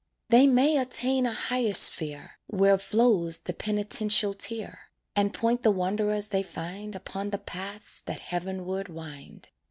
They 0.29 0.47
may 0.47 0.79
attain 0.79 1.27
a 1.27 1.31
higher 1.31 1.73
sphere, 1.75 2.39
Where 2.47 2.79
flows 2.79 3.37
the 3.37 3.53
penitential 3.53 4.33
tear, 4.33 4.89
And 5.15 5.31
point 5.31 5.61
the 5.61 5.69
wanderers 5.69 6.29
they 6.29 6.41
find 6.41 6.95
Upon 6.95 7.29
the 7.29 7.37
paths 7.37 8.01
that 8.07 8.17
heavenward 8.19 8.87
wind. 8.89 9.49